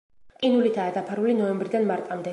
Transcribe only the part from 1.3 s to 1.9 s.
ნოემბრიდან